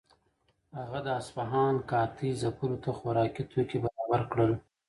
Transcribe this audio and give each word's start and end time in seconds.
هغه 0.79 0.99
د 1.05 1.07
اصفهان 1.19 1.75
قحطۍ 1.89 2.29
ځپلو 2.41 2.75
ته 2.83 2.89
خوراکي 2.97 3.43
توکي 3.51 3.77
برابر 3.83 4.21
کړل. 4.31 4.51